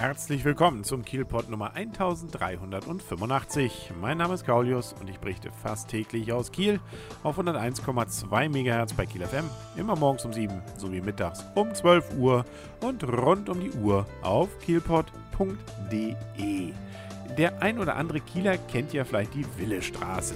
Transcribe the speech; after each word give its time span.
Herzlich 0.00 0.44
willkommen 0.46 0.82
zum 0.82 1.04
Kielpot 1.04 1.50
Nummer 1.50 1.74
1385. 1.74 3.92
Mein 4.00 4.16
Name 4.16 4.32
ist 4.32 4.46
Kaulius 4.46 4.94
und 4.98 5.10
ich 5.10 5.18
berichte 5.18 5.50
fast 5.52 5.90
täglich 5.90 6.32
aus 6.32 6.52
Kiel 6.52 6.80
auf 7.22 7.38
101,2 7.38 8.48
MHz 8.48 8.94
bei 8.94 9.04
Kiel 9.04 9.26
FM, 9.26 9.44
immer 9.76 9.96
morgens 9.96 10.24
um 10.24 10.32
7 10.32 10.62
sowie 10.78 11.02
mittags 11.02 11.44
um 11.54 11.74
12 11.74 12.14
Uhr 12.16 12.46
und 12.80 13.04
rund 13.04 13.50
um 13.50 13.60
die 13.60 13.72
Uhr 13.72 14.06
auf 14.22 14.58
kielpot.de. 14.60 16.72
Der 17.36 17.62
ein 17.62 17.78
oder 17.78 17.96
andere 17.96 18.20
Kieler 18.20 18.56
kennt 18.56 18.94
ja 18.94 19.04
vielleicht 19.04 19.34
die 19.34 19.44
Willestraße. 19.58 20.34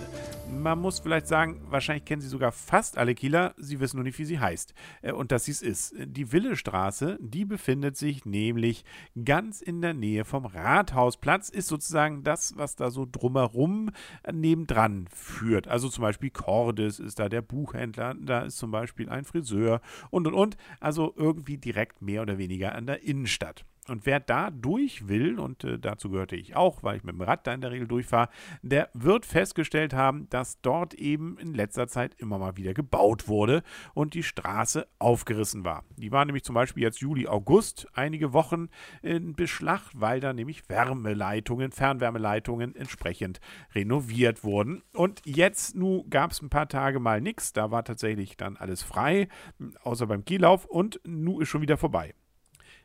Man 0.51 0.79
muss 0.79 1.01
vielleicht 1.01 1.27
sagen, 1.27 1.61
wahrscheinlich 1.69 2.05
kennen 2.05 2.23
sie 2.23 2.29
sogar 2.29 2.53
fast 2.53 2.97
alle 2.97 3.15
Kieler, 3.15 3.55
sie 3.57 3.81
wissen 3.81 3.97
nur 3.97 4.05
nicht, 4.05 4.19
wie 4.19 4.25
sie 4.25 4.39
heißt 4.39 4.75
äh, 5.03 5.13
und 5.13 5.33
dass 5.33 5.45
sie 5.45 5.53
es 5.53 5.63
ist. 5.63 5.95
Die 5.99 6.33
Willestraße, 6.33 7.19
die 7.21 7.45
befindet 7.45 7.97
sich 7.97 8.25
nämlich 8.25 8.85
ganz 9.25 9.61
in 9.61 9.80
der 9.80 9.95
Nähe 9.95 10.25
vom 10.25 10.47
Rathausplatz, 10.47 11.49
ist 11.49 11.69
sozusagen 11.69 12.23
das, 12.25 12.57
was 12.57 12.77
da 12.77 12.91
so 12.91 13.07
drumherum 13.11 13.91
äh, 14.23 14.33
nebendran 14.33 15.07
führt. 15.12 15.69
Also 15.69 15.88
zum 15.88 16.02
Beispiel 16.02 16.30
Cordes 16.30 16.99
ist 16.99 17.19
da 17.19 17.29
der 17.29 17.43
Buchhändler, 17.43 18.15
da 18.15 18.43
ist 18.43 18.59
zum 18.59 18.71
Beispiel 18.71 19.09
ein 19.09 19.24
Friseur 19.24 19.80
und 20.11 20.27
und 20.27 20.35
und. 20.35 20.57
Also 20.80 21.13
irgendwie 21.16 21.59
direkt 21.59 22.02
mehr 22.02 22.23
oder 22.23 22.38
weniger 22.38 22.74
an 22.74 22.87
der 22.87 23.02
Innenstadt. 23.02 23.65
Und 23.88 24.07
wer 24.07 24.19
da 24.19 24.51
durch 24.51 25.09
will, 25.09 25.38
und 25.38 25.65
äh, 25.65 25.79
dazu 25.79 26.11
gehörte 26.11 26.37
ich 26.37 26.57
auch, 26.57 26.83
weil 26.83 26.97
ich 26.97 27.05
mit 27.05 27.15
dem 27.15 27.21
Rad 27.21 27.47
da 27.47 27.52
in 27.52 27.61
der 27.61 27.71
Regel 27.71 27.87
durchfahre, 27.87 28.30
der 28.63 28.88
wird 28.95 29.27
festgestellt 29.27 29.93
haben, 29.93 30.29
dass 30.34 30.61
dort 30.62 30.95
eben 30.95 31.38
in 31.38 31.55
letzter 31.55 31.87
Zeit 31.87 32.16
immer 32.19 32.38
mal 32.38 32.56
wieder 32.56 32.74
gebaut 32.74 33.29
wurde 33.29 33.62
und 33.95 34.15
die 34.15 34.24
Straße 34.24 34.84
aufgerissen 34.98 35.65
war. 35.65 35.84
Die 35.97 36.10
war 36.10 36.24
nämlich 36.24 36.43
zum 36.43 36.57
Beispiel 36.57 36.83
jetzt 36.83 36.98
Juli, 36.98 37.29
August 37.29 37.87
einige 37.93 38.33
Wochen 38.33 38.69
in 39.01 39.37
Beschlag, 39.37 39.83
weil 39.95 40.18
da 40.18 40.32
nämlich 40.32 40.68
Wärmeleitungen, 40.68 41.71
Fernwärmeleitungen 41.71 42.74
entsprechend 42.74 43.38
renoviert 43.77 44.43
wurden. 44.43 44.82
Und 44.93 45.23
jetzt, 45.24 45.77
nun 45.77 46.10
gab 46.10 46.32
es 46.32 46.43
ein 46.43 46.51
paar 46.51 46.68
Tage 46.68 46.99
mal 46.99 47.21
nichts, 47.21 47.52
da 47.52 47.71
war 47.71 47.85
tatsächlich 47.85 48.37
dann 48.37 48.57
alles 48.57 48.82
frei, 48.82 49.29
außer 49.85 50.09
beim 50.09 50.24
Kiellauf 50.24 50.65
und 50.65 51.01
nun 51.05 51.43
ist 51.43 51.49
schon 51.49 51.62
wieder 51.62 51.77
vorbei. 51.77 52.12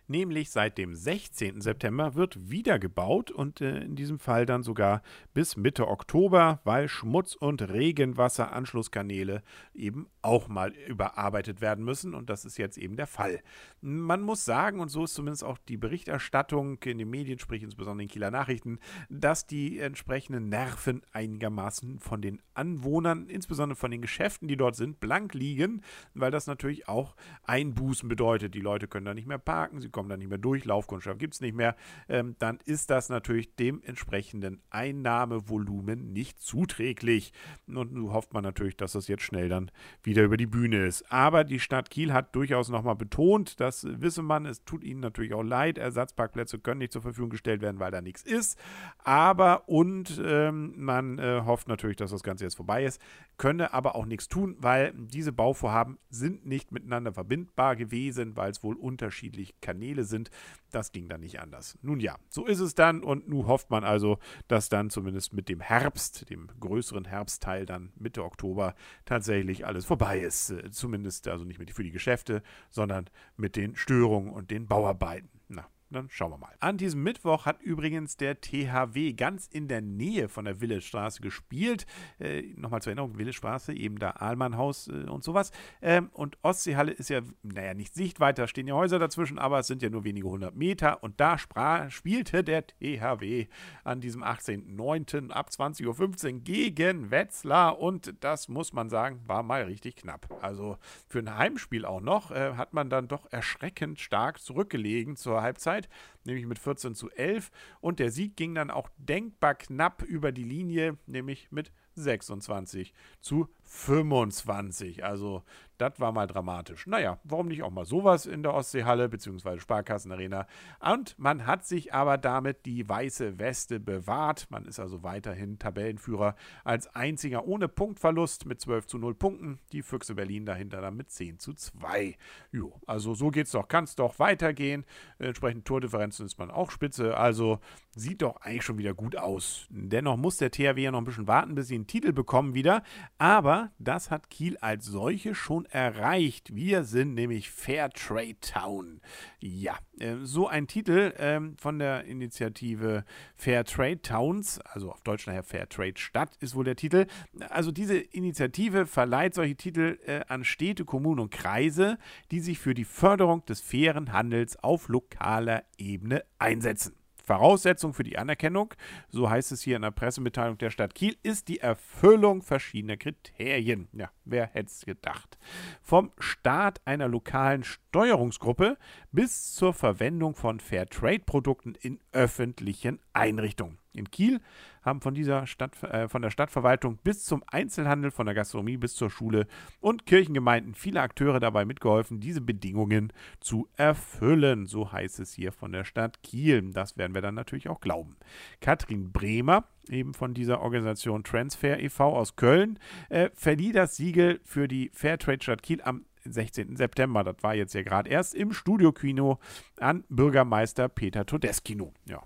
Nämlich 0.09 0.49
seit 0.49 0.79
dem 0.79 0.95
16. 0.95 1.61
September 1.61 2.15
wird 2.15 2.49
wieder 2.49 2.79
gebaut 2.79 3.29
und 3.29 3.61
äh, 3.61 3.77
in 3.81 3.95
diesem 3.95 4.17
Fall 4.17 4.47
dann 4.47 4.63
sogar 4.63 5.03
bis 5.35 5.55
Mitte 5.55 5.87
Oktober, 5.87 6.61
weil 6.63 6.89
Schmutz- 6.89 7.35
und 7.35 7.61
Regenwasseranschlusskanäle 7.61 9.43
eben 9.75 10.07
auch 10.23 10.47
mal 10.47 10.71
überarbeitet 10.71 11.61
werden 11.61 11.85
müssen 11.85 12.15
und 12.15 12.31
das 12.31 12.43
ist 12.43 12.57
jetzt 12.57 12.79
eben 12.79 12.97
der 12.97 13.05
Fall. 13.05 13.43
Man 13.81 14.21
muss 14.21 14.45
sagen, 14.45 14.79
und 14.79 14.89
so 14.89 15.03
ist 15.03 15.13
zumindest 15.13 15.43
auch 15.43 15.59
die 15.59 15.77
Berichterstattung 15.77 16.81
in 16.85 16.97
den 16.97 17.09
Medien, 17.11 17.37
sprich 17.37 17.61
insbesondere 17.61 18.01
in 18.01 18.07
den 18.07 18.11
Kieler 18.11 18.31
Nachrichten, 18.31 18.79
dass 19.09 19.45
die 19.45 19.77
entsprechenden 19.77 20.49
Nerven 20.49 21.03
einigermaßen 21.13 21.99
von 21.99 22.19
den 22.19 22.41
Anwohnern, 22.55 23.29
insbesondere 23.29 23.77
von 23.77 23.91
den 23.91 24.01
Geschäften, 24.01 24.47
die 24.47 24.57
dort 24.57 24.75
sind, 24.75 24.99
blank 24.99 25.35
liegen, 25.35 25.83
weil 26.15 26.31
das 26.31 26.47
natürlich 26.47 26.87
auch 26.87 27.15
Einbußen 27.43 28.09
bedeutet. 28.09 28.55
Die 28.55 28.59
Leute 28.59 28.87
können 28.87 29.05
da 29.05 29.13
nicht 29.13 29.27
mehr 29.27 29.37
parken, 29.37 29.79
sie 29.79 29.98
kommen 29.99 30.07
da 30.07 30.15
nicht 30.15 30.29
mehr 30.29 30.37
durch, 30.37 30.63
Laufkundschaft 30.63 31.19
gibt 31.19 31.33
es 31.33 31.41
nicht 31.41 31.53
mehr, 31.53 31.75
ähm, 32.07 32.37
dann 32.39 32.59
ist 32.63 32.89
das 32.89 33.09
natürlich 33.09 33.53
dem 33.57 33.83
entsprechenden 33.83 34.61
Einnahmevolumen 34.69 36.13
nicht 36.13 36.39
zuträglich. 36.39 37.33
Und 37.67 37.91
nun 37.91 38.13
hofft 38.13 38.33
man 38.33 38.45
natürlich, 38.45 38.77
dass 38.77 38.93
das 38.93 39.09
jetzt 39.09 39.23
schnell 39.23 39.49
dann 39.49 39.71
wieder 40.01 40.23
über 40.23 40.37
die 40.37 40.45
Bühne 40.45 40.85
ist. 40.85 41.11
Aber 41.11 41.43
die 41.43 41.59
Stadt 41.59 41.89
Kiel 41.89 42.13
hat 42.13 42.33
durchaus 42.33 42.69
nochmal 42.69 42.95
betont, 42.95 43.59
das 43.59 43.85
wisse 43.89 44.21
man, 44.21 44.45
es 44.45 44.63
tut 44.63 44.85
ihnen 44.85 45.01
natürlich 45.01 45.33
auch 45.33 45.43
leid, 45.43 45.77
Ersatzparkplätze 45.77 46.59
können 46.59 46.79
nicht 46.79 46.93
zur 46.93 47.01
Verfügung 47.01 47.29
gestellt 47.29 47.61
werden, 47.61 47.81
weil 47.81 47.91
da 47.91 47.99
nichts 47.99 48.23
ist. 48.23 48.57
Aber 48.99 49.67
und 49.67 50.21
ähm, 50.23 50.75
man 50.77 51.19
äh, 51.19 51.41
hofft 51.45 51.67
natürlich, 51.67 51.97
dass 51.97 52.11
das 52.11 52.23
Ganze 52.23 52.45
jetzt 52.45 52.55
vorbei 52.55 52.85
ist, 52.85 53.01
könne 53.35 53.73
aber 53.73 53.95
auch 53.95 54.05
nichts 54.05 54.29
tun, 54.29 54.55
weil 54.59 54.93
diese 54.95 55.33
Bauvorhaben 55.33 55.97
sind 56.09 56.45
nicht 56.45 56.71
miteinander 56.71 57.11
verbindbar 57.11 57.75
gewesen, 57.75 58.37
weil 58.37 58.51
es 58.51 58.63
wohl 58.63 58.75
unterschiedlich 58.75 59.59
Kanäle 59.59 59.88
Kanäle 59.89 60.03
sind. 60.03 60.29
Das 60.71 60.91
ging 60.91 61.09
dann 61.09 61.21
nicht 61.21 61.39
anders. 61.39 61.77
Nun 61.81 61.99
ja, 61.99 62.17
so 62.29 62.45
ist 62.45 62.59
es 62.59 62.75
dann 62.75 63.03
und 63.03 63.27
nun 63.27 63.47
hofft 63.47 63.71
man 63.71 63.83
also, 63.83 64.19
dass 64.47 64.69
dann 64.69 64.89
zumindest 64.89 65.33
mit 65.33 65.49
dem 65.49 65.61
Herbst, 65.61 66.29
dem 66.29 66.47
größeren 66.59 67.05
Herbstteil 67.05 67.65
dann 67.65 67.91
Mitte 67.95 68.23
Oktober 68.23 68.75
tatsächlich 69.05 69.65
alles 69.65 69.85
vorbei 69.85 70.19
ist. 70.19 70.51
Äh, 70.51 70.69
zumindest 70.71 71.27
also 71.27 71.45
nicht 71.45 71.59
für 71.73 71.83
die 71.83 71.91
Geschäfte, 71.91 72.43
sondern 72.69 73.09
mit 73.35 73.55
den 73.55 73.75
Störungen 73.75 74.31
und 74.31 74.51
den 74.51 74.67
Bauarbeiten. 74.67 75.29
Na, 75.47 75.67
dann 75.89 76.09
schauen 76.09 76.31
wir 76.31 76.37
mal. 76.37 76.55
An 76.59 76.77
diesem 76.77 77.03
Mittwoch 77.03 77.45
hat 77.45 77.61
übrigens 77.61 78.17
der 78.17 78.41
THW 78.41 79.13
ganz 79.13 79.47
in 79.47 79.67
der 79.67 79.81
Nähe 79.81 80.29
von 80.29 80.45
der 80.45 80.61
Willestraße 80.61 81.21
gespielt. 81.21 81.85
Äh, 82.19 82.43
Nochmal 82.55 82.81
zur 82.81 82.91
Erinnerung, 82.91 83.17
Willestraße, 83.17 83.73
eben 83.73 83.97
da 83.99 84.11
Ahlmannhaus 84.11 84.87
äh, 84.87 85.09
und 85.09 85.23
sowas. 85.23 85.51
Ähm, 85.81 86.09
und 86.13 86.37
Ostseehalle 86.41 86.91
ist 86.91 87.09
ja, 87.09 87.21
naja, 87.43 87.73
nicht 87.73 87.93
sichtweiter, 87.93 88.47
stehen 88.47 88.67
ja 88.67 88.75
Häuser 88.75 88.99
dazwischen, 88.99 89.39
aber 89.39 89.59
es 89.59 89.67
sind 89.67 89.81
ja 89.81 89.89
nur 89.89 90.03
wenige 90.03 90.27
hundert 90.27 90.55
Meter. 90.55 91.03
Und 91.03 91.19
da 91.19 91.37
spielte 91.37 92.43
der 92.43 92.67
THW 92.67 93.47
an 93.83 94.01
diesem 94.01 94.23
18.09. 94.23 95.31
ab 95.31 95.49
20.15 95.49 96.33
Uhr 96.33 96.39
gegen 96.41 97.11
Wetzlar. 97.11 97.79
Und 97.79 98.13
das 98.19 98.47
muss 98.47 98.73
man 98.73 98.89
sagen, 98.89 99.21
war 99.25 99.43
mal 99.43 99.63
richtig 99.63 99.95
knapp. 99.97 100.27
Also 100.41 100.77
für 101.07 101.19
ein 101.19 101.37
Heimspiel 101.37 101.85
auch 101.85 102.01
noch 102.01 102.31
äh, 102.31 102.53
hat 102.55 102.73
man 102.73 102.89
dann 102.89 103.07
doch 103.07 103.31
erschreckend 103.31 103.99
stark 103.99 104.39
zurückgelegen 104.39 105.15
zur 105.15 105.41
Halbzeit. 105.41 105.78
Zeit, 105.79 105.89
nämlich 106.25 106.45
mit 106.45 106.59
14 106.59 106.95
zu 106.95 107.09
11. 107.11 107.51
Und 107.81 107.99
der 107.99 108.11
Sieg 108.11 108.35
ging 108.35 108.55
dann 108.55 108.71
auch 108.71 108.89
denkbar 108.97 109.55
knapp 109.55 110.01
über 110.03 110.31
die 110.31 110.43
Linie, 110.43 110.97
nämlich 111.05 111.51
mit 111.51 111.71
26 111.95 112.93
zu 113.21 113.49
25. 113.63 115.03
Also 115.03 115.43
das 115.79 115.99
war 115.99 116.11
mal 116.11 116.27
dramatisch. 116.27 116.85
Naja, 116.87 117.19
warum 117.23 117.47
nicht 117.47 117.63
auch 117.63 117.71
mal 117.71 117.85
sowas 117.85 118.25
in 118.25 118.43
der 118.43 118.53
Ostseehalle 118.53 119.07
bzw. 119.07 119.59
Sparkassenarena. 119.59 120.45
Und 120.79 121.17
man 121.17 121.47
hat 121.47 121.65
sich 121.65 121.93
aber 121.93 122.17
damit 122.17 122.65
die 122.65 122.87
weiße 122.87 123.39
Weste 123.39 123.79
bewahrt. 123.79 124.47
Man 124.49 124.65
ist 124.65 124.79
also 124.79 125.03
weiterhin 125.03 125.57
Tabellenführer 125.57 126.35
als 126.65 126.93
einziger 126.95 127.47
ohne 127.47 127.69
Punktverlust 127.69 128.45
mit 128.45 128.59
12 128.59 128.87
zu 128.87 128.97
0 128.97 129.15
Punkten. 129.15 129.59
Die 129.71 129.81
Füchse 129.81 130.15
Berlin 130.15 130.45
dahinter 130.45 130.81
dann 130.81 130.97
mit 130.97 131.11
10 131.11 131.39
zu 131.39 131.53
2. 131.53 132.17
Jo, 132.51 132.81
also 132.85 133.13
so 133.13 133.29
geht's 133.29 133.51
doch, 133.51 133.69
kann 133.69 133.85
es 133.85 133.95
doch 133.95 134.19
weitergehen. 134.19 134.85
Entsprechend 135.17 135.63
Tordifferenzen 135.63 136.25
ist 136.25 136.37
man 136.37 136.51
auch 136.51 136.71
spitze. 136.71 137.15
Also 137.15 137.59
sieht 137.95 138.21
doch 138.21 138.35
eigentlich 138.41 138.65
schon 138.65 138.77
wieder 138.77 138.93
gut 138.93 139.15
aus. 139.15 139.65
Dennoch 139.69 140.17
muss 140.17 140.35
der 140.35 140.51
THW 140.51 140.81
ja 140.81 140.91
noch 140.91 140.99
ein 140.99 141.05
bisschen 141.05 141.27
warten, 141.27 141.55
bis 141.55 141.69
sie 141.69 141.75
einen 141.75 141.87
Titel 141.87 142.11
bekommen 142.11 142.53
wieder. 142.53 142.83
Aber 143.17 143.71
das 143.79 144.11
hat 144.11 144.29
Kiel 144.29 144.57
als 144.57 144.85
solche 144.85 145.35
schon 145.35 145.68
erreicht. 145.71 146.55
Wir 146.55 146.83
sind 146.83 147.13
nämlich 147.13 147.49
Fairtrade 147.49 148.39
Town. 148.41 149.01
Ja, 149.39 149.77
äh, 149.99 150.15
so 150.23 150.47
ein 150.47 150.67
Titel 150.67 151.13
ähm, 151.17 151.55
von 151.57 151.79
der 151.79 152.05
Initiative 152.05 153.05
Fairtrade 153.35 154.01
Towns, 154.01 154.59
also 154.59 154.91
auf 154.91 155.01
Deutsch 155.01 155.27
nachher 155.27 155.43
Fairtrade 155.43 155.97
Stadt 155.97 156.35
ist 156.39 156.55
wohl 156.55 156.65
der 156.65 156.75
Titel. 156.75 157.07
Also 157.49 157.71
diese 157.71 157.97
Initiative 157.97 158.85
verleiht 158.85 159.33
solche 159.33 159.55
Titel 159.55 159.97
äh, 160.05 160.21
an 160.27 160.43
Städte, 160.43 160.85
Kommunen 160.85 161.19
und 161.19 161.31
Kreise, 161.31 161.97
die 162.31 162.39
sich 162.39 162.59
für 162.59 162.73
die 162.73 162.85
Förderung 162.85 163.45
des 163.45 163.61
fairen 163.61 164.11
Handels 164.11 164.61
auf 164.63 164.89
lokaler 164.89 165.63
Ebene 165.77 166.23
einsetzen. 166.37 166.98
Voraussetzung 167.29 167.93
für 167.93 168.01
die 168.01 168.17
Anerkennung, 168.17 168.73
so 169.07 169.29
heißt 169.29 169.51
es 169.51 169.61
hier 169.61 169.75
in 169.75 169.83
der 169.83 169.91
Pressemitteilung 169.91 170.57
der 170.57 170.71
Stadt 170.71 170.95
Kiel, 170.95 171.15
ist 171.21 171.47
die 171.47 171.59
Erfüllung 171.59 172.41
verschiedener 172.41 172.97
Kriterien. 172.97 173.87
Ja, 173.93 174.09
wer 174.25 174.47
hätte 174.47 174.71
es 174.71 174.83
gedacht? 174.83 175.37
Vom 175.83 176.11
Start 176.17 176.81
einer 176.85 177.07
lokalen 177.07 177.63
Steuerungsgruppe 177.63 178.79
bis 179.11 179.53
zur 179.53 179.75
Verwendung 179.75 180.33
von 180.33 180.59
Fairtrade-Produkten 180.59 181.75
in 181.75 181.99
öffentlichen 182.13 182.99
Einrichtungen. 183.19 183.77
In 183.93 184.09
Kiel 184.11 184.39
haben 184.81 185.01
von 185.01 185.13
dieser 185.13 185.45
Stadt, 185.47 185.81
äh, 185.83 186.07
von 186.07 186.21
der 186.21 186.29
Stadtverwaltung 186.29 186.97
bis 187.03 187.25
zum 187.25 187.43
Einzelhandel, 187.47 188.11
von 188.11 188.25
der 188.25 188.35
Gastronomie 188.35 188.77
bis 188.77 188.95
zur 188.95 189.09
Schule 189.09 189.47
und 189.81 190.05
Kirchengemeinden 190.05 190.73
viele 190.73 191.01
Akteure 191.01 191.39
dabei 191.39 191.65
mitgeholfen, 191.65 192.19
diese 192.19 192.41
Bedingungen 192.41 193.11
zu 193.39 193.67
erfüllen. 193.75 194.67
So 194.67 194.91
heißt 194.91 195.19
es 195.19 195.33
hier 195.33 195.51
von 195.51 195.71
der 195.71 195.83
Stadt 195.83 196.23
Kiel. 196.23 196.71
Das 196.71 196.97
werden 196.97 197.13
wir 197.13 197.21
dann 197.21 197.35
natürlich 197.35 197.69
auch 197.69 197.81
glauben. 197.81 198.15
Katrin 198.61 199.11
Bremer, 199.11 199.65
eben 199.89 200.13
von 200.13 200.33
dieser 200.33 200.61
Organisation 200.61 201.23
Transfer 201.23 201.79
e.V. 201.79 202.15
aus 202.15 202.35
Köln, 202.35 202.79
äh, 203.09 203.29
verlieh 203.33 203.71
das 203.71 203.95
Siegel 203.95 204.39
für 204.43 204.67
die 204.67 204.91
Fairtrade 204.93 205.43
Stadt 205.43 205.63
Kiel 205.63 205.81
am 205.81 206.05
16. 206.25 206.75
September. 206.75 207.23
Das 207.23 207.37
war 207.41 207.55
jetzt 207.55 207.73
ja 207.73 207.81
gerade 207.81 208.09
erst 208.09 208.35
im 208.35 208.53
Studiokino 208.53 209.39
an 209.79 210.03
Bürgermeister 210.09 210.89
Peter 210.89 211.25
Todeskino. 211.25 211.93
Ja, 212.05 212.23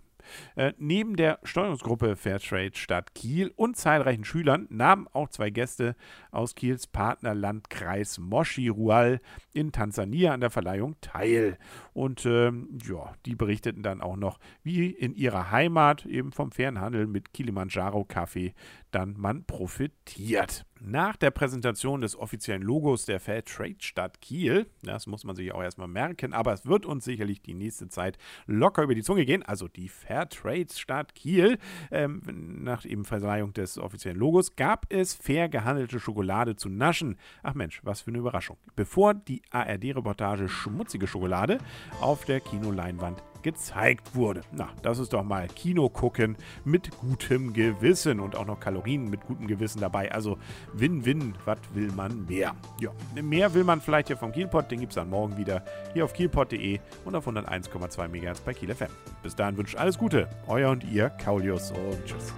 Äh, 0.55 0.73
neben 0.77 1.15
der 1.15 1.39
Steuerungsgruppe 1.43 2.15
Fairtrade 2.15 2.75
Stadt 2.75 3.15
Kiel 3.15 3.51
und 3.55 3.77
zahlreichen 3.77 4.25
Schülern 4.25 4.67
nahmen 4.69 5.07
auch 5.13 5.29
zwei 5.29 5.49
Gäste 5.49 5.95
aus 6.31 6.55
Kiels 6.55 6.87
Partnerlandkreis 6.87 8.19
Moshi 8.19 8.67
Rual 8.67 9.21
in 9.53 9.71
Tansania 9.71 10.33
an 10.33 10.41
der 10.41 10.49
Verleihung 10.49 10.95
teil. 11.01 11.57
Und 11.93 12.25
ähm, 12.25 12.77
ja, 12.87 13.13
die 13.25 13.35
berichteten 13.35 13.83
dann 13.83 14.01
auch 14.01 14.17
noch, 14.17 14.39
wie 14.63 14.89
in 14.89 15.13
ihrer 15.15 15.51
Heimat 15.51 16.05
eben 16.05 16.31
vom 16.31 16.51
fairen 16.51 16.79
Handel 16.79 17.07
mit 17.07 17.33
Kilimanjaro-Kaffee 17.33 18.53
dann 18.93 19.15
man 19.17 19.43
profitiert. 19.45 20.65
Nach 20.85 21.15
der 21.15 21.31
Präsentation 21.31 22.01
des 22.01 22.17
offiziellen 22.17 22.61
Logos 22.61 23.05
der 23.05 23.21
Fair 23.21 23.45
Trade 23.45 23.77
Stadt 23.79 24.19
Kiel, 24.19 24.67
das 24.81 25.07
muss 25.07 25.23
man 25.23 25.35
sich 25.35 25.53
auch 25.53 25.63
erstmal 25.63 25.87
merken, 25.87 26.33
aber 26.33 26.51
es 26.51 26.65
wird 26.65 26.85
uns 26.85 27.05
sicherlich 27.05 27.41
die 27.41 27.53
nächste 27.53 27.87
Zeit 27.87 28.17
locker 28.47 28.83
über 28.83 28.93
die 28.93 29.03
Zunge 29.03 29.25
gehen, 29.25 29.43
also 29.43 29.69
die 29.69 29.87
Fair 29.87 30.27
Trade 30.27 30.67
Stadt 30.73 31.15
Kiel, 31.15 31.57
ähm, 31.89 32.21
nach 32.63 32.83
eben 32.83 33.05
Verleihung 33.05 33.53
des 33.53 33.77
offiziellen 33.77 34.17
Logos, 34.17 34.55
gab 34.57 34.85
es 34.89 35.13
fair 35.13 35.47
gehandelte 35.47 35.99
Schokolade 35.99 36.55
zu 36.57 36.67
naschen. 36.67 37.17
Ach 37.43 37.53
Mensch, 37.53 37.79
was 37.83 38.01
für 38.01 38.11
eine 38.11 38.19
Überraschung. 38.19 38.57
Bevor 38.75 39.13
die 39.13 39.41
ARD-Reportage 39.51 40.49
Schmutzige 40.49 41.07
Schokolade 41.07 41.59
auf 42.01 42.25
der 42.25 42.41
Kinoleinwand 42.41 43.23
gezeigt 43.43 44.15
wurde. 44.15 44.41
Na, 44.51 44.69
das 44.81 44.99
ist 44.99 45.13
doch 45.13 45.23
mal 45.23 45.47
Kino 45.47 45.89
gucken 45.89 46.37
mit 46.63 46.97
gutem 46.97 47.53
Gewissen 47.53 48.19
und 48.19 48.35
auch 48.35 48.45
noch 48.45 48.59
Kalorien 48.59 49.09
mit 49.09 49.21
gutem 49.21 49.47
Gewissen 49.47 49.79
dabei. 49.79 50.11
Also 50.11 50.37
Win-Win, 50.73 51.35
was 51.45 51.59
will 51.73 51.91
man 51.91 52.25
mehr? 52.25 52.55
Ja, 52.79 52.91
mehr 53.21 53.53
will 53.53 53.63
man 53.63 53.81
vielleicht 53.81 54.07
hier 54.07 54.17
vom 54.17 54.31
Kielpot, 54.31 54.71
den 54.71 54.79
gibt 54.79 54.91
es 54.91 54.95
dann 54.95 55.09
morgen 55.09 55.37
wieder 55.37 55.63
hier 55.93 56.05
auf 56.05 56.13
kielpot.de 56.13 56.79
und 57.05 57.15
auf 57.15 57.27
101,2 57.27 58.07
MHz 58.07 58.39
bei 58.41 58.53
Kiel 58.53 58.73
FM. 58.73 58.89
Bis 59.21 59.35
dahin 59.35 59.57
wünscht 59.57 59.75
alles 59.75 59.97
Gute, 59.97 60.27
euer 60.47 60.71
und 60.71 60.83
ihr, 60.83 61.09
Kaulius 61.09 61.71
und 61.71 62.05
tschüss. 62.05 62.33